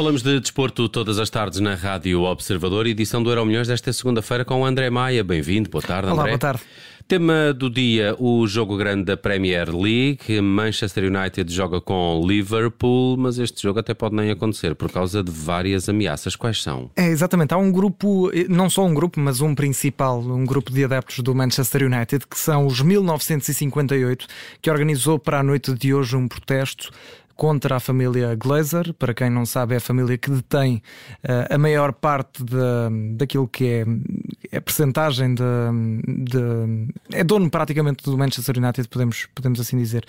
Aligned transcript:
Falamos 0.00 0.22
de 0.22 0.40
desporto 0.40 0.88
todas 0.88 1.18
as 1.18 1.28
tardes 1.28 1.60
na 1.60 1.74
Rádio 1.74 2.22
Observador, 2.22 2.86
edição 2.86 3.22
do 3.22 3.28
Euro 3.28 3.44
Milhões 3.44 3.68
desta 3.68 3.92
segunda-feira 3.92 4.46
com 4.46 4.62
o 4.62 4.64
André 4.64 4.88
Maia. 4.88 5.22
Bem-vindo, 5.22 5.68
boa 5.68 5.82
tarde, 5.82 6.08
André. 6.08 6.14
Olá, 6.14 6.26
boa 6.28 6.38
tarde. 6.38 6.62
Tema 7.06 7.52
do 7.52 7.68
dia: 7.68 8.14
o 8.18 8.46
jogo 8.46 8.78
grande 8.78 9.04
da 9.04 9.16
Premier 9.16 9.68
League. 9.68 10.40
Manchester 10.40 11.04
United 11.04 11.52
joga 11.52 11.80
com 11.82 12.22
Liverpool, 12.24 13.16
mas 13.18 13.38
este 13.38 13.62
jogo 13.62 13.80
até 13.80 13.92
pode 13.92 14.14
nem 14.14 14.30
acontecer 14.30 14.74
por 14.74 14.90
causa 14.90 15.22
de 15.22 15.30
várias 15.30 15.88
ameaças. 15.88 16.34
Quais 16.34 16.62
são? 16.62 16.88
É, 16.96 17.08
exatamente. 17.08 17.52
Há 17.52 17.58
um 17.58 17.70
grupo, 17.70 18.30
não 18.48 18.70
só 18.70 18.86
um 18.86 18.94
grupo, 18.94 19.20
mas 19.20 19.40
um 19.40 19.54
principal, 19.54 20.20
um 20.20 20.46
grupo 20.46 20.72
de 20.72 20.82
adeptos 20.82 21.18
do 21.18 21.34
Manchester 21.34 21.82
United, 21.82 22.26
que 22.26 22.38
são 22.38 22.64
os 22.64 22.80
1958, 22.80 24.26
que 24.62 24.70
organizou 24.70 25.18
para 25.18 25.40
a 25.40 25.42
noite 25.42 25.74
de 25.74 25.92
hoje 25.92 26.16
um 26.16 26.26
protesto 26.26 26.90
contra 27.36 27.76
a 27.76 27.80
família 27.80 28.34
Glazer. 28.34 28.92
Para 28.94 29.14
quem 29.14 29.30
não 29.30 29.46
sabe, 29.46 29.74
é 29.74 29.78
a 29.78 29.80
família 29.80 30.18
que 30.18 30.30
detém 30.30 30.82
uh, 31.24 31.54
a 31.54 31.58
maior 31.58 31.92
parte 31.92 32.44
de, 32.44 33.16
daquilo 33.16 33.48
que 33.48 33.64
é, 33.64 33.84
é 34.52 34.58
a 34.58 34.60
percentagem 34.60 35.34
de, 35.34 35.42
de, 36.06 36.92
É 37.12 37.24
dono 37.24 37.50
praticamente 37.50 38.04
do 38.04 38.16
Manchester 38.18 38.58
United, 38.58 38.88
podemos, 38.88 39.26
podemos 39.34 39.58
assim 39.58 39.78
dizer. 39.78 40.04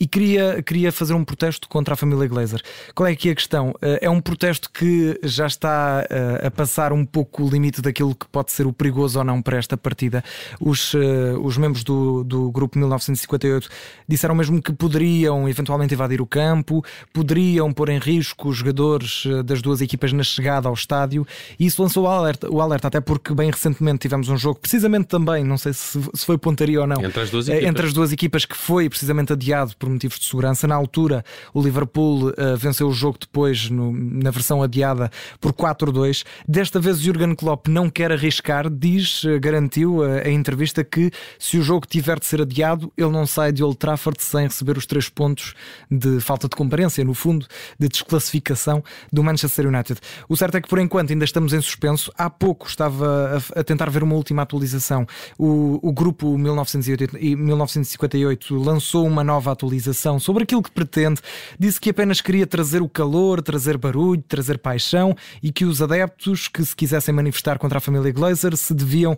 E 0.00 0.06
queria, 0.06 0.62
queria 0.62 0.92
fazer 0.92 1.14
um 1.14 1.24
protesto 1.24 1.68
contra 1.68 1.94
a 1.94 1.96
família 1.96 2.28
Glazer. 2.28 2.62
Qual 2.94 3.08
é 3.08 3.10
aqui 3.10 3.30
a 3.30 3.34
questão? 3.34 3.70
Uh, 3.70 3.98
é 4.00 4.08
um 4.08 4.20
protesto 4.20 4.70
que 4.70 5.18
já 5.24 5.46
está 5.46 6.04
uh, 6.04 6.46
a 6.46 6.50
passar 6.50 6.92
um 6.92 7.04
pouco 7.04 7.42
o 7.42 7.48
limite 7.48 7.82
daquilo 7.82 8.14
que 8.14 8.26
pode 8.28 8.52
ser 8.52 8.66
o 8.66 8.72
perigoso 8.72 9.18
ou 9.18 9.24
não 9.24 9.42
para 9.42 9.56
esta 9.56 9.76
partida. 9.76 10.22
Os, 10.60 10.94
os 11.42 11.56
membros 11.56 11.82
do, 11.82 12.22
do 12.22 12.50
grupo 12.50 12.78
1958 12.78 13.68
disseram 14.06 14.34
mesmo 14.34 14.62
que 14.62 14.72
poderiam 14.72 15.48
eventualmente 15.48 15.94
invadir 15.94 16.20
o 16.20 16.26
campo 16.26 16.67
campo, 16.68 16.84
poderiam 17.12 17.72
pôr 17.72 17.88
em 17.88 17.98
risco 17.98 18.48
os 18.48 18.58
jogadores 18.58 19.24
eh, 19.26 19.42
das 19.42 19.62
duas 19.62 19.80
equipas 19.80 20.12
na 20.12 20.22
chegada 20.22 20.68
ao 20.68 20.74
estádio, 20.74 21.26
e 21.58 21.66
isso 21.66 21.82
lançou 21.82 22.04
o 22.04 22.06
alerta, 22.06 22.50
o 22.50 22.60
alerta 22.60 22.88
até 22.88 23.00
porque 23.00 23.34
bem 23.34 23.50
recentemente 23.50 24.00
tivemos 24.00 24.28
um 24.28 24.36
jogo, 24.36 24.60
precisamente 24.60 25.06
também, 25.06 25.42
não 25.42 25.56
sei 25.56 25.72
se, 25.72 25.98
se 26.14 26.26
foi 26.26 26.36
pontaria 26.36 26.80
ou 26.80 26.86
não, 26.86 27.02
entre 27.02 27.20
as, 27.20 27.30
duas 27.30 27.48
eh, 27.48 27.52
equipas. 27.52 27.70
entre 27.70 27.86
as 27.86 27.92
duas 27.92 28.12
equipas 28.12 28.44
que 28.44 28.56
foi 28.56 28.88
precisamente 28.88 29.32
adiado 29.32 29.74
por 29.78 29.88
motivos 29.88 30.18
de 30.18 30.26
segurança. 30.26 30.66
Na 30.68 30.74
altura, 30.74 31.24
o 31.54 31.62
Liverpool 31.62 32.28
uh, 32.28 32.56
venceu 32.56 32.88
o 32.88 32.92
jogo 32.92 33.18
depois 33.18 33.70
no, 33.70 33.92
na 33.92 34.30
versão 34.30 34.62
adiada 34.62 35.10
por 35.40 35.52
4-2. 35.52 36.24
Desta 36.46 36.78
vez, 36.78 36.98
o 36.98 37.02
Jurgen 37.02 37.34
Klopp 37.34 37.68
não 37.68 37.88
quer 37.88 38.12
arriscar, 38.12 38.68
diz, 38.68 39.24
uh, 39.24 39.38
garantiu 39.40 39.98
uh, 39.98 40.22
a 40.24 40.30
entrevista 40.30 40.84
que 40.84 41.10
se 41.38 41.56
o 41.58 41.62
jogo 41.62 41.86
tiver 41.86 42.18
de 42.18 42.26
ser 42.26 42.42
adiado, 42.42 42.92
ele 42.96 43.10
não 43.10 43.26
sai 43.26 43.52
de 43.52 43.62
Old 43.62 43.78
Trafford 43.78 44.22
sem 44.22 44.44
receber 44.44 44.76
os 44.76 44.86
três 44.86 45.08
pontos 45.08 45.54
de 45.90 46.20
falta 46.20 46.47
de 46.48 46.56
comparência, 46.56 47.04
no 47.04 47.14
fundo, 47.14 47.46
de 47.78 47.88
desclassificação 47.88 48.82
do 49.12 49.22
Manchester 49.22 49.66
United. 49.66 50.00
O 50.28 50.36
certo 50.36 50.56
é 50.56 50.60
que 50.60 50.68
por 50.68 50.78
enquanto 50.78 51.10
ainda 51.12 51.24
estamos 51.24 51.52
em 51.52 51.60
suspenso. 51.60 52.12
Há 52.16 52.30
pouco 52.30 52.66
estava 52.66 53.42
a, 53.54 53.64
tentar 53.64 53.90
ver 53.90 54.02
uma 54.02 54.14
última 54.14 54.42
atualização. 54.42 55.06
O, 55.38 55.78
o 55.82 55.92
grupo 55.92 56.36
1980 56.36 57.18
e 57.18 57.36
1958 57.36 58.56
lançou 58.56 59.06
uma 59.06 59.24
nova 59.24 59.52
atualização 59.52 60.18
sobre 60.18 60.44
aquilo 60.44 60.62
que 60.62 60.70
pretende. 60.70 61.20
Disse 61.58 61.80
que 61.80 61.90
apenas 61.90 62.20
queria 62.20 62.46
trazer 62.46 62.82
o 62.82 62.88
calor, 62.88 63.42
trazer 63.42 63.76
barulho, 63.76 64.22
trazer 64.22 64.58
paixão 64.58 65.14
e 65.42 65.52
que 65.52 65.64
os 65.64 65.80
adeptos 65.82 66.48
que 66.48 66.64
se 66.64 66.74
quisessem 66.74 67.14
manifestar 67.14 67.58
contra 67.58 67.78
a 67.78 67.80
família 67.80 68.12
Glazer 68.12 68.56
se 68.56 68.74
deviam 68.74 69.12
uh, 69.12 69.16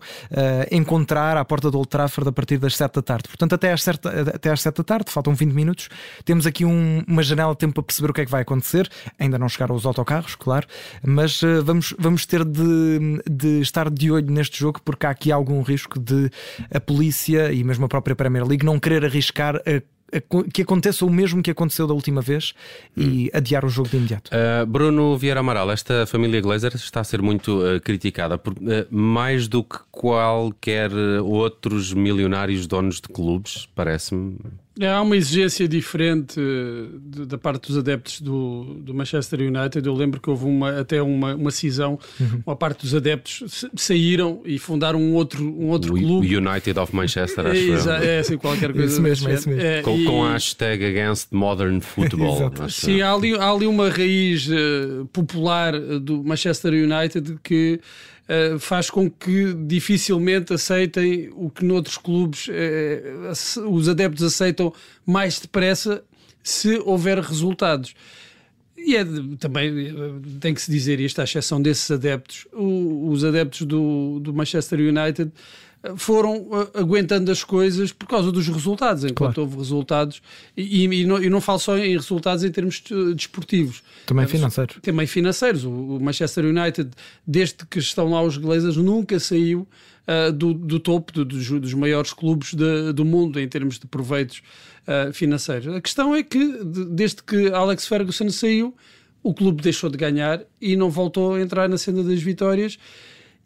encontrar 0.71 1.37
à 1.37 1.45
porta 1.45 1.69
do 1.69 1.77
Old 1.77 1.89
Trafford 1.89 2.29
a 2.29 2.31
partir 2.31 2.57
das 2.57 2.75
7 2.75 2.95
da 2.95 3.01
tarde. 3.01 3.27
Portanto, 3.27 3.53
até 3.53 3.71
às 3.71 3.83
7, 3.83 4.07
até 4.33 4.51
às 4.51 4.61
7 4.61 4.77
da 4.77 4.83
tarde, 4.83 5.11
faltam 5.11 5.33
20 5.33 5.51
minutos, 5.53 5.89
temos 6.25 6.45
aqui 6.45 6.65
um, 6.65 7.03
uma 7.07 7.20
janela 7.21 7.53
de 7.53 7.59
tempo 7.59 7.73
para 7.73 7.83
perceber 7.83 8.11
o 8.11 8.13
que 8.13 8.21
é 8.21 8.25
que 8.25 8.31
vai 8.31 8.41
acontecer. 8.41 8.89
Ainda 9.19 9.37
não 9.37 9.49
chegaram 9.49 9.75
os 9.75 9.85
autocarros, 9.85 10.35
claro, 10.35 10.67
mas 11.03 11.41
uh, 11.41 11.63
vamos, 11.63 11.93
vamos 11.97 12.25
ter 12.25 12.43
de, 12.43 13.21
de 13.29 13.61
estar 13.61 13.89
de 13.89 14.11
olho 14.11 14.31
neste 14.31 14.59
jogo 14.59 14.81
porque 14.83 15.05
há 15.05 15.09
aqui 15.09 15.31
algum 15.31 15.61
risco 15.61 15.99
de 15.99 16.29
a 16.73 16.79
polícia 16.79 17.51
e 17.51 17.63
mesmo 17.63 17.85
a 17.85 17.87
própria 17.87 18.15
Premier 18.15 18.45
League 18.45 18.65
não 18.65 18.79
querer 18.79 19.05
arriscar 19.05 19.57
a 19.57 19.81
que 20.53 20.61
aconteça 20.63 21.05
o 21.05 21.09
mesmo 21.09 21.41
que 21.41 21.51
aconteceu 21.51 21.87
da 21.87 21.93
última 21.93 22.21
vez 22.21 22.53
e 22.97 23.27
hum. 23.33 23.37
adiar 23.37 23.63
o 23.63 23.69
jogo 23.69 23.89
de 23.89 23.97
imediato. 23.97 24.31
Uh, 24.33 24.65
Bruno 24.65 25.17
Vieira 25.17 25.39
Amaral, 25.39 25.71
esta 25.71 26.05
família 26.05 26.41
Glazer 26.41 26.75
está 26.75 26.99
a 26.99 27.03
ser 27.03 27.21
muito 27.21 27.59
uh, 27.59 27.79
criticada 27.79 28.37
por 28.37 28.53
uh, 28.53 28.57
mais 28.89 29.47
do 29.47 29.63
que 29.63 29.77
qualquer 29.89 30.91
outros 31.23 31.93
milionários 31.93 32.67
donos 32.67 32.95
de 32.95 33.07
clubes, 33.07 33.69
parece-me. 33.73 34.37
É, 34.79 34.87
há 34.87 35.01
uma 35.01 35.17
exigência 35.17 35.67
diferente 35.67 36.39
eh, 36.39 36.97
de, 37.01 37.25
da 37.25 37.37
parte 37.37 37.67
dos 37.67 37.77
adeptos 37.77 38.21
do, 38.21 38.75
do, 38.79 38.93
Manchester 38.93 39.41
United. 39.41 39.85
Eu 39.85 39.93
lembro 39.93 40.21
que 40.21 40.29
houve 40.29 40.45
uma, 40.45 40.79
até 40.79 41.01
uma, 41.01 41.35
uma 41.35 41.51
cisão, 41.51 41.99
uhum. 42.17 42.41
uma 42.45 42.55
parte 42.55 42.83
dos 42.83 42.95
adeptos 42.95 43.65
saíram 43.75 44.41
e 44.45 44.57
fundaram 44.57 45.01
um 45.01 45.13
outro, 45.13 45.43
um 45.43 45.67
outro 45.67 45.93
o 45.93 45.99
clube. 45.99 46.37
United 46.37 46.79
of 46.79 46.95
Manchester, 46.95 47.47
acho 47.47 47.89
é, 47.89 48.15
é, 48.15 48.19
assim, 48.19 48.37
qualquer 48.37 48.71
coisa. 48.71 48.87
Isso 48.87 49.01
mesmo, 49.01 49.29
é 49.29 49.33
isso 49.33 49.49
mesmo. 49.49 49.61
É, 49.61 49.81
com, 49.81 49.97
e... 49.97 50.05
com 50.05 50.23
a 50.23 50.31
hashtag 50.31 50.85
Against 50.85 51.27
Modern 51.31 51.81
Football. 51.81 52.53
Sim, 52.69 53.01
há 53.01 53.13
ali, 53.13 53.35
há 53.35 53.51
ali 53.51 53.67
uma 53.67 53.89
raiz 53.89 54.47
uh, 54.47 55.05
popular 55.11 55.77
do 55.99 56.23
Manchester 56.23 56.71
United 56.71 57.39
que 57.43 57.81
uh, 58.31 58.59
faz 58.59 58.89
com 58.89 59.09
que 59.09 59.53
dificilmente 59.53 60.53
aceitem 60.53 61.29
o 61.35 61.49
que 61.49 61.65
noutros 61.65 61.97
clubes 61.97 62.47
uh, 62.47 63.69
os 63.69 63.89
adeptos 63.89 64.23
aceitam 64.23 64.73
mais 65.05 65.39
depressa 65.39 66.03
se 66.43 66.79
houver 66.85 67.19
resultados. 67.19 67.93
E 68.83 68.95
é, 68.95 69.05
também 69.37 69.89
eh, 69.89 69.93
tem 70.39 70.55
que 70.55 70.61
se 70.61 70.71
dizer 70.71 70.99
isto, 70.99 71.21
à 71.21 71.23
exceção 71.23 71.61
desses 71.61 71.91
adeptos, 71.91 72.47
o, 72.51 73.09
os 73.09 73.23
adeptos 73.23 73.61
do, 73.61 74.19
do 74.19 74.33
Manchester 74.33 74.79
United 74.79 75.31
foram 75.95 76.41
uh, 76.41 76.69
aguentando 76.75 77.31
as 77.31 77.43
coisas 77.43 77.91
por 77.91 78.07
causa 78.07 78.31
dos 78.31 78.47
resultados, 78.47 79.03
enquanto 79.03 79.35
claro. 79.35 79.41
houve 79.41 79.57
resultados, 79.57 80.21
e, 80.55 80.85
e, 80.85 81.05
não, 81.05 81.21
e, 81.21 81.29
não, 81.29 81.41
falo 81.41 81.59
só 81.59 81.77
em 81.77 81.93
resultados 81.93 82.43
em 82.43 82.51
termos 82.51 82.83
desportivos. 83.15 83.81
Também 84.05 84.27
financeiros. 84.27 84.77
Também 84.81 85.07
financeiros. 85.07 85.65
O, 85.65 85.99
Manchester 85.99 86.45
United, 86.45 86.91
desde 87.25 87.65
que 87.69 87.79
estão 87.79 88.11
lá 88.11 88.21
os 88.21 88.37
Glazers, 88.37 88.77
nunca 88.77 89.19
saiu 89.19 89.67
uh, 90.07 90.31
do, 90.31 90.53
do, 90.53 90.79
topo 90.79 91.11
do, 91.11 91.25
dos, 91.25 91.49
dos, 91.49 91.73
maiores 91.73 92.13
clubes 92.13 92.53
de, 92.53 92.93
do 92.93 93.03
mundo 93.03 93.39
em 93.39 93.47
termos 93.47 93.79
de 93.79 93.87
proveitos 93.87 94.43
uh, 94.87 95.11
financeiros. 95.11 95.73
A 95.73 95.81
questão 95.81 96.13
é 96.13 96.21
que, 96.21 96.63
de, 96.63 96.85
desde 96.85 97.23
que 97.23 97.47
Alex 97.51 97.87
Ferguson 97.87 98.29
saiu, 98.29 98.75
o 99.23 99.33
clube 99.33 99.63
deixou 99.63 99.89
de 99.89 99.97
ganhar 99.97 100.41
e 100.59 100.75
não 100.75 100.89
voltou 100.91 101.35
a 101.35 101.41
entrar 101.41 101.67
na 101.67 101.77
senda 101.77 102.03
das 102.03 102.21
vitórias 102.21 102.77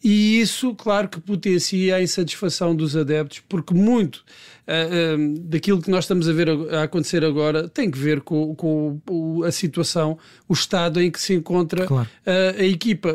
e 0.03 0.39
isso, 0.39 0.73
claro, 0.75 1.07
que 1.07 1.19
potencia 1.19 1.95
a 1.95 2.01
insatisfação 2.01 2.75
dos 2.75 2.95
adeptos, 2.95 3.41
porque 3.49 3.73
muito 3.73 4.17
uh, 4.67 5.15
uh, 5.17 5.39
daquilo 5.39 5.81
que 5.81 5.89
nós 5.89 6.03
estamos 6.03 6.29
a 6.29 6.33
ver 6.33 6.49
a, 6.49 6.79
a, 6.79 6.83
acontecer 6.83 7.23
agora 7.23 7.67
tem 7.67 7.89
que 7.89 7.97
ver 7.97 8.21
com, 8.21 8.53
com 8.55 9.01
o, 9.09 9.43
a 9.43 9.51
situação, 9.51 10.17
o 10.47 10.53
estado 10.53 11.01
em 11.01 11.09
que 11.09 11.19
se 11.19 11.33
encontra 11.33 11.85
claro. 11.85 12.07
uh, 12.25 12.61
a 12.61 12.63
equipa. 12.63 13.09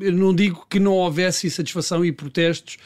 Eu 0.00 0.12
não 0.12 0.34
digo 0.34 0.66
que 0.68 0.78
não 0.78 0.92
houvesse 0.92 1.46
insatisfação 1.46 2.04
e 2.04 2.12
protestos 2.12 2.76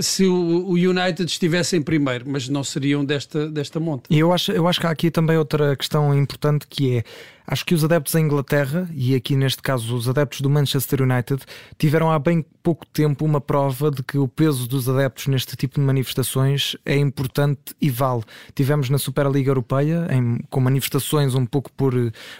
se 0.00 0.24
o, 0.24 0.70
United 0.70 1.24
estivesse 1.24 1.76
em 1.76 1.82
primeiro, 1.82 2.24
mas 2.28 2.48
não 2.48 2.62
seriam 2.62 3.04
desta, 3.04 3.50
desta 3.50 3.80
monta. 3.80 4.04
E 4.08 4.18
eu 4.18 4.32
acho, 4.32 4.52
eu 4.52 4.68
acho 4.68 4.80
que 4.80 4.86
há 4.86 4.90
aqui 4.90 5.10
também 5.10 5.36
outra 5.36 5.74
questão 5.74 6.16
importante 6.16 6.66
que 6.68 6.98
é 6.98 7.04
Acho 7.50 7.64
que 7.64 7.74
os 7.74 7.82
adeptos 7.82 8.14
em 8.14 8.24
Inglaterra, 8.24 8.86
e 8.92 9.14
aqui 9.14 9.34
neste 9.34 9.62
caso 9.62 9.96
os 9.96 10.06
adeptos 10.06 10.42
do 10.42 10.50
Manchester 10.50 11.00
United, 11.00 11.42
tiveram 11.78 12.12
há 12.12 12.18
bem 12.18 12.44
pouco 12.62 12.84
tempo 12.84 13.24
uma 13.24 13.40
prova 13.40 13.90
de 13.90 14.02
que 14.02 14.18
o 14.18 14.28
peso 14.28 14.68
dos 14.68 14.86
adeptos 14.86 15.28
neste 15.28 15.56
tipo 15.56 15.80
de 15.80 15.80
manifestações 15.80 16.76
é 16.84 16.94
importante 16.94 17.74
e 17.80 17.88
vale. 17.88 18.22
Tivemos 18.54 18.90
na 18.90 18.98
Superliga 18.98 19.48
Europeia, 19.48 20.06
em, 20.10 20.40
com 20.50 20.60
manifestações 20.60 21.34
um 21.34 21.46
pouco 21.46 21.72
por, 21.72 21.94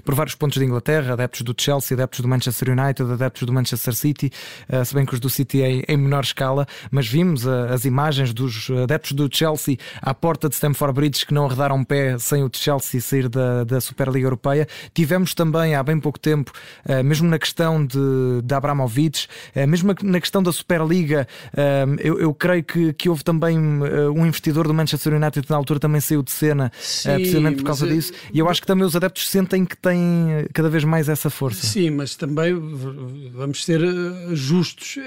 por 0.05 0.15
vários 0.15 0.35
pontos 0.35 0.59
de 0.59 0.65
Inglaterra, 0.67 1.15
adeptos 1.15 1.41
do 1.41 1.55
Chelsea, 1.59 1.95
adeptos 1.95 2.21
do 2.21 2.29
Manchester 2.29 2.79
United, 2.79 3.11
adeptos 3.11 3.45
do 3.45 3.53
Manchester 3.53 3.95
City, 3.95 4.31
uh, 4.69 4.85
se 4.85 4.95
bem 4.95 5.07
que 5.07 5.15
os 5.15 5.21
do 5.21 5.31
City 5.31 5.63
é 5.63 5.91
em 5.91 5.97
menor 5.97 6.23
escala, 6.23 6.67
mas 6.91 7.09
vimos 7.09 7.47
uh, 7.47 7.73
as 7.73 7.87
imagens 7.87 8.35
dos 8.35 8.69
adeptos 8.83 9.13
do 9.13 9.27
Chelsea 9.35 9.79
à 10.03 10.13
porta 10.13 10.51
de 10.51 10.55
Stamford 10.55 10.93
Bridge 10.93 11.25
que 11.25 11.33
não 11.33 11.47
arredaram 11.47 11.83
pé 11.83 12.19
sem 12.19 12.45
o 12.45 12.51
Chelsea 12.53 13.01
sair 13.01 13.27
da, 13.31 13.65
da 13.65 13.81
Superliga 13.81 14.27
Europeia 14.27 14.69
Tivemos 14.99 15.33
também 15.33 15.77
há 15.77 15.83
bem 15.85 16.01
pouco 16.01 16.19
tempo, 16.19 16.51
eh, 16.85 17.05
mesmo 17.05 17.29
na 17.29 17.39
questão 17.39 17.87
de, 17.87 18.43
de 18.43 18.53
Abramovich, 18.53 19.29
eh, 19.55 19.65
mesmo 19.65 19.95
na 20.03 20.21
questão 20.21 20.43
da 20.43 20.51
Superliga, 20.51 21.29
eh, 21.57 21.87
eu, 22.01 22.19
eu 22.19 22.35
creio 22.35 22.65
que, 22.65 22.93
que 22.95 23.09
houve 23.09 23.23
também 23.23 23.57
um 23.57 24.27
investidor 24.27 24.67
do 24.67 24.75
Manchester 24.75 25.15
United 25.15 25.49
na 25.49 25.55
altura 25.55 25.79
também 25.79 26.01
saiu 26.01 26.21
de 26.21 26.33
cena, 26.33 26.73
Sim, 26.81 27.15
precisamente 27.15 27.59
por 27.59 27.67
causa 27.67 27.87
disso. 27.87 28.13
E 28.35 28.41
eu 28.41 28.49
acho 28.49 28.61
que 28.61 28.67
também 28.67 28.85
os 28.85 28.97
adeptos 28.97 29.29
sentem 29.31 29.65
que 29.65 29.77
têm 29.77 30.49
cada 30.53 30.69
vez 30.69 30.83
mais 30.83 31.09
essa 31.09 31.31
força. 31.31 31.65
Sim, 31.65 31.91
mas 31.91 32.17
também 32.17 32.53
vamos 33.33 33.65
ser 33.65 33.81
justos, 34.33 34.99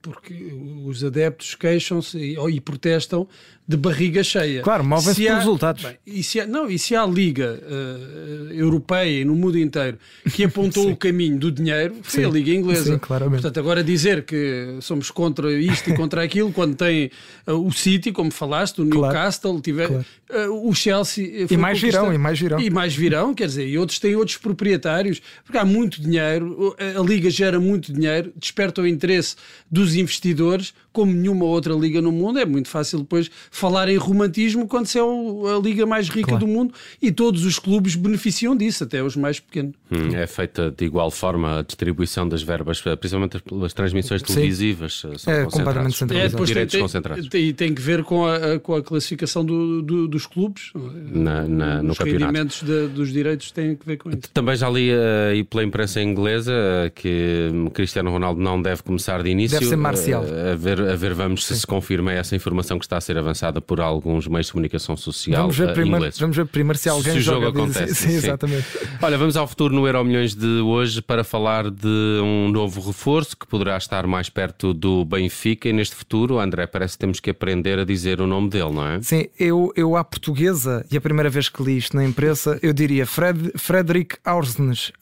porque 0.00 0.56
os 0.84 1.02
adeptos 1.02 1.56
queixam-se 1.56 2.16
e 2.16 2.60
protestam 2.60 3.26
de 3.68 3.76
barriga 3.76 4.24
cheia. 4.24 4.62
Claro, 4.62 4.82
movem-se 4.82 5.26
por 5.26 5.34
resultados. 5.34 5.82
Bem, 5.82 5.98
e 6.06 6.22
se 6.22 6.40
há, 6.40 6.46
não, 6.46 6.70
e 6.70 6.78
se 6.78 6.96
há 6.96 7.02
a 7.02 7.06
Liga 7.06 7.60
uh, 7.62 8.52
Europeia 8.54 9.20
e 9.20 9.24
no 9.26 9.34
mundo 9.34 9.58
inteiro 9.58 9.98
que 10.32 10.42
apontou 10.42 10.88
o 10.90 10.96
caminho 10.96 11.38
do 11.38 11.52
dinheiro, 11.52 11.96
foi 12.02 12.22
Sim. 12.22 12.30
a 12.30 12.32
Liga 12.32 12.50
Inglesa. 12.50 12.92
Sim, 12.92 12.98
claramente. 12.98 13.42
Portanto, 13.42 13.60
agora 13.60 13.84
dizer 13.84 14.24
que 14.24 14.78
somos 14.80 15.10
contra 15.10 15.52
isto 15.52 15.90
e 15.90 15.94
contra 15.94 16.22
aquilo, 16.22 16.50
quando 16.50 16.76
tem 16.76 17.10
uh, 17.46 17.52
o 17.52 17.70
City, 17.70 18.10
como 18.10 18.30
falaste, 18.30 18.80
o 18.80 18.84
Newcastle, 18.86 19.50
claro. 19.50 19.62
tiver, 19.62 19.88
claro. 19.88 20.50
uh, 20.50 20.66
o 20.66 20.74
Chelsea. 20.74 21.46
e 21.50 21.56
mais 21.58 21.78
virão, 21.78 22.14
e 22.14 22.16
mais 22.16 22.40
virão. 22.40 22.60
E 22.60 22.70
mais 22.70 22.94
virão, 22.94 23.34
quer 23.34 23.48
dizer, 23.48 23.68
e 23.68 23.76
outros 23.76 23.98
têm 23.98 24.16
outros 24.16 24.38
proprietários, 24.38 25.20
porque 25.44 25.58
há 25.58 25.64
muito 25.66 26.00
dinheiro, 26.00 26.74
a 26.78 27.02
Liga 27.02 27.28
gera 27.28 27.60
muito 27.60 27.92
dinheiro, 27.92 28.32
desperta 28.34 28.80
o 28.80 28.86
interesse 28.86 29.36
dos 29.70 29.94
investidores, 29.94 30.72
como 30.90 31.12
nenhuma 31.12 31.44
outra 31.44 31.74
liga 31.74 32.00
no 32.00 32.10
mundo. 32.10 32.38
É 32.38 32.44
muito 32.44 32.68
fácil 32.68 33.00
depois 33.00 33.30
falar 33.58 33.88
em 33.88 33.96
romantismo 33.96 34.66
quando 34.66 34.86
se 34.86 34.98
é 34.98 35.02
a 35.02 35.60
liga 35.62 35.84
mais 35.84 36.08
rica 36.08 36.28
claro. 36.28 36.46
do 36.46 36.50
mundo 36.50 36.74
e 37.02 37.10
todos 37.10 37.44
os 37.44 37.58
clubes 37.58 37.94
beneficiam 37.94 38.56
disso, 38.56 38.84
até 38.84 39.02
os 39.02 39.16
mais 39.16 39.40
pequenos. 39.40 39.74
Hum, 39.90 40.14
é 40.14 40.26
feita 40.26 40.70
de 40.70 40.84
igual 40.84 41.10
forma 41.10 41.58
a 41.58 41.62
distribuição 41.62 42.28
das 42.28 42.42
verbas, 42.42 42.80
principalmente 42.80 43.40
pelas 43.42 43.72
transmissões 43.72 44.22
televisivas. 44.22 45.02
Sim. 45.18 45.30
é 45.30 45.44
completamente 45.44 45.96
centralizado. 45.96 46.42
É, 46.42 46.46
direitos 46.46 46.72
tem, 46.72 46.80
concentrados. 46.80 47.28
E 47.34 47.52
tem 47.52 47.74
que 47.74 47.80
ver 47.80 48.04
com 48.04 48.26
a, 48.26 48.58
com 48.58 48.74
a 48.74 48.82
classificação 48.82 49.44
do, 49.44 49.82
do, 49.82 50.08
dos 50.08 50.26
clubes. 50.26 50.72
Na, 50.74 51.46
na, 51.46 51.82
no 51.82 51.92
Os 51.92 51.98
campeonato. 51.98 52.24
rendimentos 52.24 52.62
de, 52.62 52.88
dos 52.88 53.12
direitos 53.12 53.50
têm 53.50 53.76
que 53.76 53.86
ver 53.86 53.96
com 53.96 54.10
isso. 54.10 54.20
Também 54.32 54.56
já 54.56 54.68
li 54.68 54.90
uh, 54.92 55.44
pela 55.46 55.64
imprensa 55.64 56.00
inglesa 56.00 56.52
uh, 56.52 56.90
que 56.94 57.50
Cristiano 57.72 58.10
Ronaldo 58.10 58.40
não 58.40 58.60
deve 58.60 58.82
começar 58.82 59.22
de 59.22 59.30
início. 59.30 59.58
Deve 59.58 59.70
ser 59.70 59.76
Marcial. 59.76 60.22
Uh, 60.22 60.52
a, 60.52 60.56
ver, 60.56 60.80
a 60.80 60.96
ver, 60.96 61.14
vamos 61.14 61.44
se 61.44 61.58
se 61.58 61.66
confirma 61.66 62.12
essa 62.12 62.36
informação 62.36 62.78
que 62.78 62.84
está 62.84 62.96
a 62.96 63.00
ser 63.00 63.18
avançada 63.18 63.47
por 63.60 63.80
alguns 63.80 64.26
meios 64.26 64.46
de 64.46 64.52
comunicação 64.52 64.96
social 64.96 65.42
vamos 65.42 65.56
ver 65.56 65.72
primeiro, 65.72 65.96
ingleses. 65.96 66.18
Vamos 66.20 66.36
ver 66.36 66.46
primeiro 66.46 66.78
se 66.78 66.88
alguém 66.88 67.12
se 67.12 67.18
o 67.18 67.22
jogo 67.22 67.46
acontece. 67.48 67.94
Sim, 67.98 68.08
sim, 68.10 68.16
exatamente. 68.16 68.66
Olha, 69.00 69.18
vamos 69.18 69.36
ao 69.36 69.46
futuro 69.46 69.74
no 69.74 69.86
Euro 69.86 70.04
Milhões 70.04 70.34
de 70.34 70.60
hoje 70.60 71.00
para 71.02 71.24
falar 71.24 71.70
de 71.70 72.20
um 72.22 72.48
novo 72.50 72.80
reforço 72.80 73.36
que 73.36 73.46
poderá 73.46 73.76
estar 73.76 74.06
mais 74.06 74.28
perto 74.28 74.72
do 74.72 75.04
Benfica 75.04 75.68
e 75.68 75.72
neste 75.72 75.94
futuro, 75.94 76.38
André, 76.38 76.66
parece 76.66 76.94
que 76.94 76.98
temos 76.98 77.20
que 77.20 77.30
aprender 77.30 77.78
a 77.78 77.84
dizer 77.84 78.20
o 78.20 78.26
nome 78.26 78.48
dele, 78.48 78.72
não 78.72 78.86
é? 78.86 79.02
Sim, 79.02 79.26
eu, 79.38 79.72
eu 79.76 79.96
à 79.96 80.04
portuguesa, 80.04 80.84
e 80.90 80.96
a 80.96 81.00
primeira 81.00 81.30
vez 81.30 81.48
que 81.48 81.62
li 81.62 81.78
isto 81.78 81.96
na 81.96 82.04
imprensa, 82.04 82.58
eu 82.62 82.72
diria 82.72 83.06
Fred, 83.06 83.52
Frederick 83.56 84.16
Aursnes, 84.24 84.92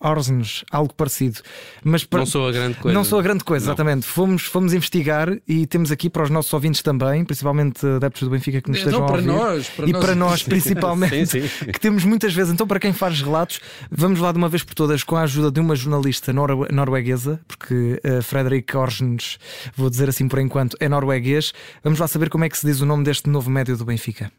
Aursnes, 0.00 0.64
algo 0.70 0.94
parecido. 0.94 1.40
Mas 1.82 2.04
para... 2.04 2.20
Não 2.20 2.26
sou 2.26 2.48
a 2.48 2.52
grande 2.52 2.76
coisa. 2.76 2.94
Não 2.94 3.04
sou 3.04 3.18
a 3.18 3.22
grande 3.22 3.44
coisa, 3.44 3.66
não. 3.66 3.72
exatamente. 3.72 4.06
Fomos, 4.06 4.42
fomos 4.44 4.72
investigar 4.72 5.36
e 5.46 5.66
temos 5.66 5.90
aqui 5.92 6.08
para 6.08 6.22
os 6.22 6.30
nossos 6.30 6.52
ouvintes 6.52 6.82
também, 6.82 7.24
principalmente 7.24 7.69
adeptos 7.84 8.22
do 8.22 8.30
Benfica 8.30 8.60
que 8.60 8.68
nos 8.68 8.78
estejam 8.78 9.06
para 9.06 9.16
a 9.16 9.18
ouvir. 9.18 9.26
Nós, 9.26 9.68
para 9.68 9.88
e 9.88 9.92
nós. 9.92 10.04
para 10.04 10.14
nós, 10.16 10.42
principalmente, 10.42 11.26
sim, 11.26 11.48
sim. 11.48 11.66
que 11.66 11.80
temos 11.80 12.04
muitas 12.04 12.34
vezes. 12.34 12.52
Então, 12.52 12.66
para 12.66 12.80
quem 12.80 12.92
faz 12.92 13.20
relatos, 13.20 13.60
vamos 13.90 14.20
lá 14.20 14.32
de 14.32 14.38
uma 14.38 14.48
vez 14.48 14.62
por 14.62 14.74
todas 14.74 15.02
com 15.02 15.16
a 15.16 15.22
ajuda 15.22 15.50
de 15.50 15.60
uma 15.60 15.74
jornalista 15.76 16.32
norueguesa, 16.32 17.40
porque 17.46 18.00
uh, 18.04 18.22
Frederick 18.22 18.76
Orsnes, 18.76 19.38
vou 19.76 19.88
dizer 19.90 20.08
assim 20.08 20.28
por 20.28 20.38
enquanto, 20.38 20.76
é 20.80 20.88
norueguês. 20.88 21.52
Vamos 21.82 21.98
lá 21.98 22.08
saber 22.08 22.28
como 22.28 22.44
é 22.44 22.48
que 22.48 22.58
se 22.58 22.66
diz 22.66 22.80
o 22.80 22.86
nome 22.86 23.04
deste 23.04 23.28
novo 23.28 23.50
médio 23.50 23.76
do 23.76 23.84
Benfica. 23.84 24.30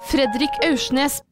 Frederick 0.00 0.52
Aursnes. 0.66 1.22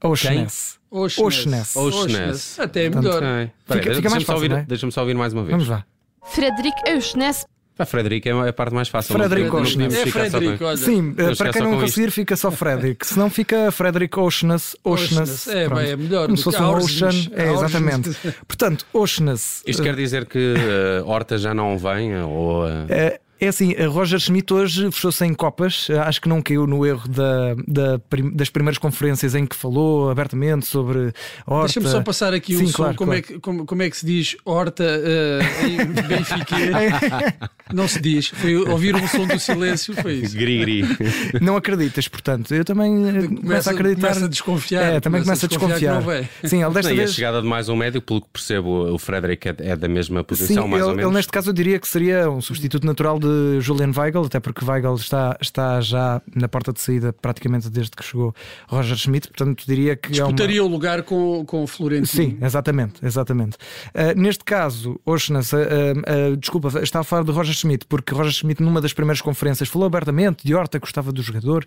Aursnes. 0.00 0.78
Aursnes. 0.90 1.76
Aursnes. 1.76 2.58
Até 2.58 2.84
é 2.86 2.90
melhor. 2.90 3.22
Okay. 3.22 3.50
Fica, 3.66 3.94
fica 3.94 4.10
mais 4.10 4.22
fácil, 4.24 4.42
ouvir, 4.42 4.66
Deixa-me 4.66 4.92
só 4.92 5.02
ouvir 5.02 5.14
mais 5.14 5.32
uma 5.32 5.42
vez. 5.42 5.52
Vamos 5.52 5.68
lá. 5.68 5.84
Frederick 6.24 6.76
Aursnes. 6.88 7.44
A 7.80 7.86
Frederico 7.86 8.28
é 8.28 8.48
a 8.50 8.52
parte 8.52 8.74
mais 8.74 8.88
fácil. 8.88 9.14
Frederico 9.14 9.56
Oceans. 9.56 9.94
É 9.94 10.06
Frederico, 10.06 10.64
olha. 10.64 10.76
Sim, 10.76 11.14
não 11.16 11.34
para 11.34 11.50
quem 11.50 11.62
não 11.62 11.80
conseguir, 11.80 12.08
isto. 12.08 12.14
fica 12.14 12.36
só 12.36 12.50
Frederico. 12.50 13.06
Se 13.06 13.18
não 13.18 13.30
fica 13.30 13.72
Frederico 13.72 14.20
Oceans. 14.20 14.76
Oceans. 14.84 15.48
É, 15.48 15.66
bem, 15.66 15.90
é 15.92 15.96
melhor. 15.96 16.26
Como 16.26 16.36
se 16.36 16.44
fosse 16.44 16.60
um 16.60 16.74
Ocean. 16.74 17.10
É, 17.32 17.52
exatamente. 17.52 18.10
Portanto, 18.46 18.84
Oceans. 18.92 19.62
Isto 19.66 19.82
quer 19.82 19.96
dizer 19.96 20.26
que 20.26 20.54
uh, 20.54 21.08
Horta 21.08 21.38
já 21.38 21.54
não 21.54 21.78
vem? 21.78 22.14
Ou, 22.22 22.64
uh... 22.66 22.86
É 22.90 23.18
assim, 23.48 23.74
a 23.74 23.86
Roger 23.86 24.18
Schmidt 24.18 24.52
hoje 24.52 24.90
fechou-se 24.90 25.24
em 25.24 25.32
copas. 25.32 25.88
Acho 26.04 26.20
que 26.20 26.28
não 26.28 26.42
caiu 26.42 26.66
no 26.66 26.84
erro 26.84 27.08
da, 27.08 27.54
da, 27.66 28.00
das 28.32 28.50
primeiras 28.50 28.78
conferências 28.78 29.34
em 29.34 29.46
que 29.46 29.56
falou 29.56 30.10
abertamente 30.10 30.66
sobre 30.66 31.12
horta. 31.46 31.66
Deixa-me 31.66 31.88
só 31.88 32.02
passar 32.02 32.34
aqui 32.34 32.56
Sim, 32.56 32.66
um 32.66 32.72
claro, 32.72 32.92
som. 32.92 32.98
Como, 32.98 33.10
claro. 33.10 33.18
É 33.18 33.22
que, 33.22 33.38
como, 33.38 33.66
como, 33.66 33.82
é 33.82 33.90
que 33.90 33.96
se 33.96 34.04
diz 34.04 34.36
horta 34.44 34.84
uh, 34.84 35.66
em 35.66 35.76
Benfica? 36.06 37.50
não 37.72 37.88
se 37.88 38.00
diz. 38.00 38.28
Foi 38.28 38.56
ouvir 38.56 38.94
um 38.94 39.08
som 39.08 39.26
do 39.26 39.38
silêncio, 39.38 39.94
foi 39.94 40.14
isso. 40.14 40.36
Gri-gri. 40.36 40.84
Não 41.40 41.56
acreditas, 41.56 42.08
portanto. 42.08 42.54
Eu 42.54 42.64
também 42.64 42.92
começo, 42.94 43.28
começo 43.36 43.68
a 43.68 43.72
acreditar. 43.72 44.08
Começa 44.08 44.24
a 44.24 44.28
desconfiar. 44.28 44.82
É, 44.82 45.00
também 45.00 45.22
começa 45.22 45.46
a 45.46 45.48
desconfiar. 45.48 45.96
A 45.96 45.98
desconfiar. 45.98 46.30
Sim, 46.44 46.62
ele 46.62 46.74
desta 46.74 46.90
não, 46.90 46.96
vez... 46.96 47.10
E 47.10 47.12
a 47.12 47.14
chegada 47.14 47.42
de 47.42 47.48
mais 47.48 47.68
um 47.68 47.76
médio, 47.76 48.02
pelo 48.02 48.20
que 48.20 48.28
percebo, 48.32 48.92
o 48.92 48.98
Frederick 48.98 49.48
é, 49.48 49.54
é 49.58 49.76
da 49.76 49.88
mesma 49.88 50.22
posição, 50.24 50.64
Sim, 50.64 50.70
mais 50.70 50.82
ele, 50.82 50.90
ou 50.90 50.96
menos. 50.96 51.10
Ele, 51.10 51.16
neste 51.16 51.32
caso, 51.32 51.50
eu 51.50 51.54
diria 51.54 51.78
que 51.78 51.88
seria 51.88 52.30
um 52.30 52.40
substituto 52.40 52.86
natural 52.86 53.18
de 53.18 53.29
Julian 53.60 53.92
Weigl 53.96 54.10
Weigl, 54.10 54.26
até 54.26 54.40
porque 54.40 54.64
Weigl 54.64 54.94
está, 54.94 55.36
está 55.40 55.80
já 55.80 56.20
na 56.34 56.48
porta 56.48 56.72
de 56.72 56.80
saída 56.80 57.12
praticamente 57.12 57.70
desde 57.70 57.92
que 57.92 58.04
chegou 58.04 58.34
Roger 58.68 58.96
Schmidt, 58.96 59.28
portanto 59.28 59.64
diria 59.66 59.96
que. 59.96 60.10
Disputaria 60.10 60.58
é 60.58 60.62
uma... 60.62 60.68
o 60.68 60.72
lugar 60.72 61.02
com, 61.02 61.44
com 61.46 61.62
o 61.62 61.66
Florentino. 61.66 62.06
Sim, 62.06 62.38
exatamente. 62.40 63.04
exatamente. 63.04 63.56
Uh, 63.94 64.18
neste 64.18 64.44
caso, 64.44 65.00
Oshnas, 65.06 65.52
uh, 65.52 65.56
uh, 65.56 66.36
desculpa, 66.36 66.80
está 66.82 67.00
a 67.00 67.04
falar 67.04 67.24
de 67.24 67.30
Roger 67.30 67.54
Schmidt, 67.54 67.86
porque 67.86 68.14
Roger 68.14 68.32
Schmidt, 68.32 68.62
numa 68.62 68.80
das 68.80 68.92
primeiras 68.92 69.20
conferências, 69.20 69.68
falou 69.68 69.86
abertamente 69.86 70.46
de 70.46 70.54
Horta, 70.54 70.78
gostava 70.78 71.12
do 71.12 71.22
jogador. 71.22 71.64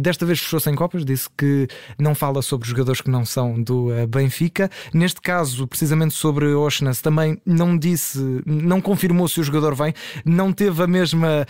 desta 0.00 0.26
vez 0.26 0.40
fechou-se 0.40 0.68
em 0.70 0.74
Copas, 0.74 1.04
disse 1.04 1.28
que 1.36 1.68
não 1.98 2.14
fala 2.14 2.42
sobre 2.42 2.68
jogadores 2.68 3.00
que 3.00 3.10
não 3.10 3.24
são 3.24 3.60
do 3.62 3.88
Benfica. 4.08 4.70
Neste 4.92 5.20
caso, 5.20 5.66
precisamente 5.66 6.14
sobre 6.14 6.46
Oshnas, 6.54 7.00
também 7.00 7.40
não 7.44 7.76
disse, 7.76 8.18
não 8.44 8.80
confirmou 8.80 9.28
se 9.28 9.40
o 9.40 9.44
jogador 9.44 9.74
vem, 9.74 9.92
não 10.24 10.52
teve 10.52 10.82
a 10.82 10.86
mesma 10.96 11.46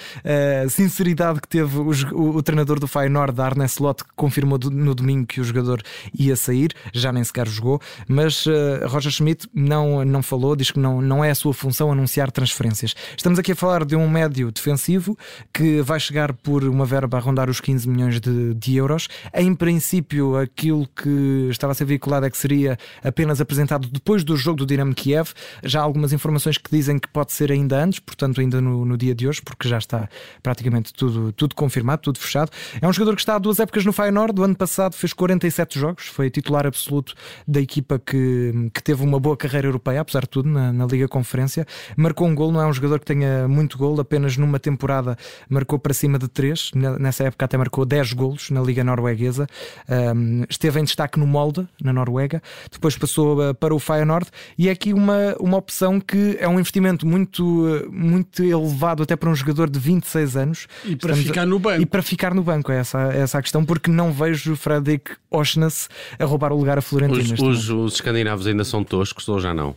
sinceridade 0.68 1.40
que 1.40 1.48
teve 1.48 1.78
o, 1.78 1.90
o, 2.12 2.36
o, 2.36 2.42
treinador 2.42 2.78
do 2.78 2.86
Feyenoord, 2.86 3.40
Arne 3.40 3.64
Slot, 3.66 4.04
que 4.04 4.10
confirmou 4.14 4.58
do, 4.58 4.70
no 4.70 4.94
domingo 4.94 5.26
que 5.26 5.40
o 5.40 5.44
jogador 5.44 5.82
ia 6.18 6.36
sair, 6.36 6.72
já 6.92 7.12
nem 7.12 7.22
sequer 7.22 7.48
jogou, 7.48 7.80
mas 8.08 8.46
uh, 8.46 8.86
Roger 8.86 9.10
Schmidt 9.10 9.48
não, 9.54 10.04
não 10.04 10.22
falou, 10.22 10.56
diz 10.56 10.70
que 10.70 10.78
não, 10.78 11.00
não 11.00 11.24
é 11.24 11.30
a 11.30 11.34
sua 11.34 11.54
função 11.54 11.92
anunciar 11.92 12.30
transferências. 12.30 12.94
Estamos 13.16 13.38
aqui 13.38 13.52
a 13.52 13.56
falar 13.56 13.84
de 13.84 13.96
um 13.96 14.08
médio 14.08 14.50
defensivo 14.50 15.16
que 15.52 15.80
vai 15.82 16.00
chegar 16.00 16.32
por 16.32 16.64
uma 16.64 16.84
verba 16.84 17.18
a 17.18 17.20
rondar 17.20 17.48
os 17.48 17.60
15 17.60 17.88
milhões 17.88 18.20
de, 18.20 18.54
de 18.54 18.76
euros. 18.76 19.08
Em 19.34 19.54
princípio, 19.54 20.36
aquilo 20.36 20.88
que 20.88 21.48
estava 21.50 21.72
a 21.72 21.74
ser 21.74 21.84
veiculado 21.84 22.26
é 22.26 22.30
que 22.30 22.38
seria 22.38 22.78
apenas 23.02 23.40
apresentado 23.40 23.88
depois 23.88 24.24
do 24.24 24.36
jogo 24.36 24.58
do 24.58 24.66
Dinamo 24.66 24.94
Kiev. 24.94 25.30
Já 25.62 25.80
há 25.80 25.82
algumas 25.82 26.12
informações 26.12 26.58
que 26.58 26.70
dizem 26.70 26.98
que 26.98 27.08
pode 27.08 27.32
ser 27.32 27.52
ainda 27.52 27.82
antes, 27.82 27.98
portanto, 27.98 28.40
ainda 28.40 28.60
no, 28.60 28.84
no 28.84 28.96
dia 28.96 29.14
de 29.14 29.28
hoje, 29.28 29.35
porque 29.40 29.68
já 29.68 29.78
está 29.78 30.08
praticamente 30.42 30.92
tudo, 30.92 31.32
tudo 31.32 31.54
confirmado, 31.54 32.02
tudo 32.02 32.18
fechado. 32.18 32.50
É 32.80 32.86
um 32.86 32.92
jogador 32.92 33.14
que 33.14 33.22
está 33.22 33.36
há 33.36 33.38
duas 33.38 33.58
épocas 33.58 33.84
no 33.84 33.92
Feyenoord. 33.92 34.34
Do 34.34 34.44
ano 34.44 34.56
passado 34.56 34.94
fez 34.94 35.12
47 35.12 35.78
jogos, 35.78 36.06
foi 36.06 36.30
titular 36.30 36.66
absoluto 36.66 37.14
da 37.46 37.60
equipa 37.60 37.98
que, 37.98 38.70
que 38.72 38.82
teve 38.82 39.02
uma 39.02 39.18
boa 39.18 39.36
carreira 39.36 39.66
europeia, 39.66 40.00
apesar 40.00 40.20
de 40.20 40.28
tudo, 40.28 40.48
na, 40.48 40.72
na 40.72 40.86
Liga 40.86 41.08
Conferência. 41.08 41.66
Marcou 41.96 42.26
um 42.26 42.34
gol, 42.34 42.52
não 42.52 42.60
é 42.60 42.66
um 42.66 42.72
jogador 42.72 42.98
que 43.00 43.06
tenha 43.06 43.48
muito 43.48 43.78
gol, 43.78 44.00
apenas 44.00 44.36
numa 44.36 44.58
temporada 44.58 45.16
marcou 45.48 45.78
para 45.78 45.94
cima 45.94 46.18
de 46.18 46.28
3. 46.28 46.72
Nessa 46.98 47.24
época 47.24 47.44
até 47.44 47.56
marcou 47.56 47.84
10 47.84 48.12
golos 48.12 48.50
na 48.50 48.60
Liga 48.60 48.84
Norueguesa. 48.84 49.46
Um, 49.88 50.44
esteve 50.48 50.80
em 50.80 50.84
destaque 50.84 51.18
no 51.18 51.26
Molde, 51.26 51.66
na 51.82 51.92
Noruega. 51.92 52.42
Depois 52.70 52.96
passou 52.96 53.50
uh, 53.50 53.54
para 53.54 53.74
o 53.74 53.78
Feyenoord 53.78 54.28
e 54.58 54.68
é 54.68 54.72
aqui 54.72 54.92
uma, 54.92 55.36
uma 55.40 55.56
opção 55.56 56.00
que 56.00 56.36
é 56.38 56.48
um 56.48 56.58
investimento 56.58 57.06
muito, 57.06 57.86
muito 57.90 58.44
elevado 58.44 59.02
até 59.02 59.15
para 59.16 59.30
um 59.30 59.34
jogador 59.34 59.68
de 59.70 59.78
26 59.78 60.36
anos. 60.36 60.66
E 60.84 60.96
para 60.96 61.12
Estamos 61.12 61.26
ficar 61.26 61.46
no 61.46 61.58
banco. 61.58 61.82
E 61.82 61.86
para 61.86 62.02
ficar 62.02 62.34
no 62.34 62.42
banco, 62.42 62.72
é 62.72 62.78
essa, 62.78 63.12
é 63.12 63.20
essa 63.20 63.38
a 63.38 63.42
questão, 63.42 63.64
porque 63.64 63.90
não 63.90 64.12
vejo 64.12 64.56
Fredrik 64.56 65.12
Oshnas 65.30 65.88
a 66.18 66.24
roubar 66.24 66.52
o 66.52 66.56
lugar 66.56 66.78
a 66.78 66.82
Florentino. 66.82 67.34
Os, 67.34 67.40
os, 67.40 67.70
os 67.70 67.94
escandinavos 67.94 68.46
ainda 68.46 68.64
são 68.64 68.84
toscos 68.84 69.28
ou 69.28 69.40
já 69.40 69.52
não? 69.52 69.76